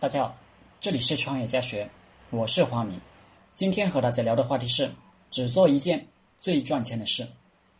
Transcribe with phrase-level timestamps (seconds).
[0.00, 0.34] 大家好，
[0.80, 1.86] 这里是创业家学，
[2.30, 2.98] 我是华明。
[3.52, 4.90] 今天和大家聊的话题是：
[5.30, 6.08] 只做一件
[6.40, 7.28] 最赚钱的事。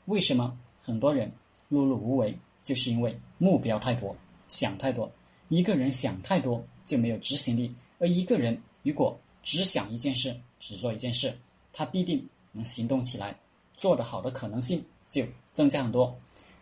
[0.04, 1.32] 为什么很多人
[1.70, 2.36] 碌碌无为？
[2.62, 4.14] 就是因为目标太多，
[4.46, 5.10] 想太多。
[5.48, 11.34] 一个人想太多就没有执行力，而一个人如果只想一件事，只做一件事，
[11.72, 13.34] 他必定能行动起来，
[13.78, 15.24] 做得好的可能性就
[15.54, 16.14] 增加很多。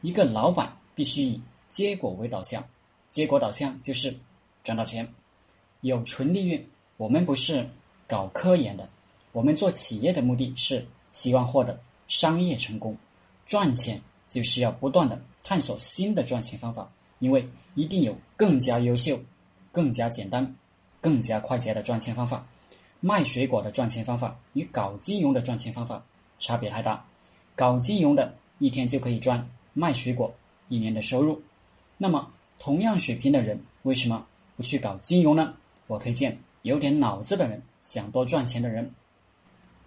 [0.03, 2.65] 一个老板必须以结果为导向，
[3.09, 4.17] 结果导向就是
[4.63, 5.13] 赚到钱。
[5.81, 6.65] 有纯利润，
[6.97, 7.69] 我们不是
[8.07, 8.89] 搞科研的，
[9.33, 12.97] 我们做企业的目的是希望获得商业成功，
[13.47, 19.21] 赚钱就是要不断的探索新的赚钱方法，因为一定有更加优秀、
[19.71, 20.55] 更加简单、
[21.01, 22.47] 更加快捷的赚钱方法。
[23.01, 26.05] 卖水果的赚钱方法与搞金融的赚钱方法
[26.41, 27.07] 差别太大，
[27.55, 30.35] 搞金融的一天就可以赚卖水果
[30.69, 31.41] 一年的收入，
[31.97, 35.55] 那么同样水平的人为什么不去搞金融呢？
[35.89, 38.89] 我推荐有点脑子的人，想多赚钱的人，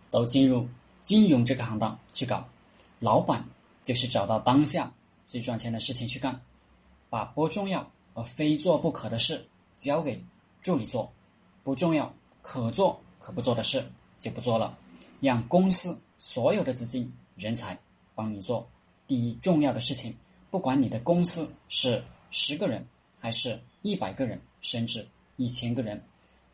[0.10, 0.68] 都进入
[1.04, 2.46] 金融这个行当去搞。
[3.00, 3.44] 老板
[3.84, 4.92] 就是找到当下
[5.26, 6.42] 最赚钱的事情去干，
[7.10, 9.48] 把不重要而非做不可的事
[9.80, 10.22] 交给
[10.62, 11.12] 助理做，
[11.64, 13.84] 不重要可做可不做的事
[14.20, 14.78] 就不做了，
[15.20, 17.78] 让公司所有的资金、人才
[18.14, 18.68] 帮你做
[19.08, 20.16] 第一重要的事情。
[20.50, 22.86] 不管你的公司是十个人
[23.20, 25.08] 还是一百个人，甚至。
[25.36, 26.02] 一千个人，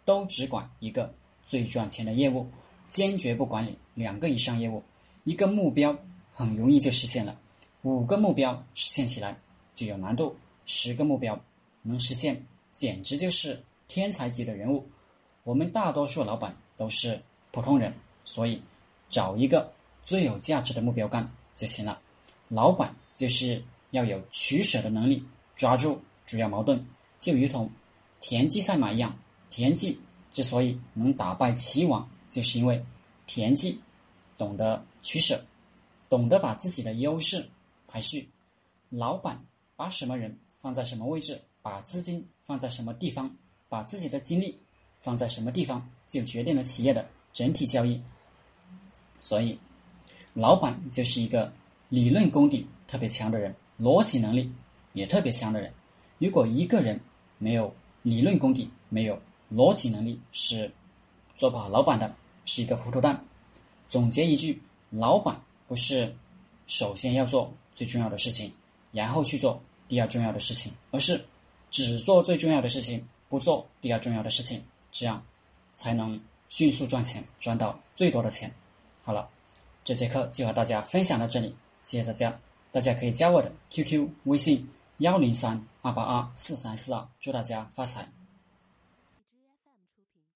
[0.05, 1.13] 都只管一个
[1.45, 2.47] 最赚钱的业务，
[2.87, 4.83] 坚决不管理两个以上业务。
[5.23, 5.97] 一个目标
[6.31, 7.37] 很容易就实现了，
[7.81, 9.37] 五个目标实现起来
[9.75, 11.37] 就有难度，十个目标
[11.81, 14.87] 能实现，简直就是天才级的人物。
[15.43, 18.61] 我们大多数老板都是普通人，所以
[19.09, 19.71] 找一个
[20.05, 21.99] 最有价值的目标干就行了。
[22.47, 23.61] 老板就是
[23.91, 25.21] 要有取舍的能力，
[25.55, 26.81] 抓住主要矛盾，
[27.19, 27.69] 就如同。
[28.29, 29.17] 田忌赛马一样，
[29.49, 29.97] 田忌
[30.31, 32.83] 之所以能打败齐王，就是因为
[33.25, 33.79] 田忌
[34.37, 35.41] 懂得取舍，
[36.09, 37.47] 懂得把自己的优势
[37.87, 38.27] 排序。
[38.89, 39.41] 老板
[39.77, 43.33] 把什么人放在什么位置，把资金放在什么地方，
[43.69, 44.59] 把自己的精力
[45.01, 48.03] 放在什么地方，就决定了企业的整体效益。
[49.21, 49.57] 所以，
[50.33, 51.49] 老板就是一个
[51.87, 54.51] 理论功底特别强的人，逻辑能力
[54.91, 55.71] 也特别强的人。
[56.17, 56.99] 如果一个人
[57.37, 57.73] 没有，
[58.03, 59.19] 理论功底没有，
[59.53, 60.71] 逻辑能力是
[61.35, 62.15] 做不好老板的，
[62.45, 63.23] 是一个糊涂蛋。
[63.87, 66.15] 总结一句：老板不是
[66.67, 68.51] 首先要做最重要的事情，
[68.91, 71.23] 然后去做第二重要的事情，而是
[71.69, 75.23] 只做最重要的事情，不做第二重要的事情，这样
[75.73, 76.19] 才能
[76.49, 78.53] 迅速赚钱，赚到最多的钱。
[79.03, 79.27] 好了，
[79.83, 82.39] 这节课就和大家分享到这里，谢谢大家。
[82.71, 84.67] 大家可以加我的 QQ 微信。
[84.99, 88.05] 幺零三二八二四三四二，祝大家发财。